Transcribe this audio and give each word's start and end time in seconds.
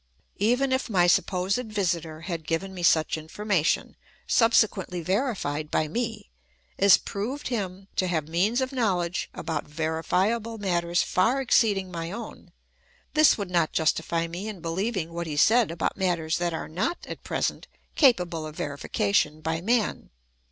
Even 0.39 0.71
if 0.71 0.89
my 0.89 1.05
supposed 1.05 1.59
visitor 1.67 2.21
had 2.21 2.47
given 2.47 2.73
me 2.73 2.81
such 2.81 3.19
in 3.19 3.27
formation, 3.27 3.95
subsequently 4.25 4.99
verified 4.99 5.69
by 5.69 5.87
me, 5.87 6.31
as 6.79 6.97
j^roved 6.97 7.49
him 7.49 7.87
THE 7.95 8.05
ETHICS 8.05 8.05
OF 8.05 8.07
BELIEF. 8.07 8.07
193 8.07 8.07
to 8.07 8.07
have 8.07 8.27
means 8.57 8.61
of 8.61 8.71
knowledge 8.71 9.29
about 9.35 9.67
verifiable 9.67 10.57
matters 10.57 11.03
far 11.03 11.39
exceeding 11.39 11.91
my 11.91 12.11
own; 12.11 12.51
this 13.13 13.37
would 13.37 13.51
not 13.51 13.73
justify 13.73 14.25
me 14.25 14.47
in 14.47 14.59
beHeving 14.59 15.09
what 15.09 15.27
he 15.27 15.37
said 15.37 15.69
about 15.69 15.95
matters 15.95 16.39
that 16.39 16.51
are 16.55 16.67
not 16.67 16.97
at 17.07 17.21
present 17.23 17.67
capable 17.93 18.47
of 18.47 18.55
verification 18.55 19.39
by 19.39 19.61
man. 19.61 20.09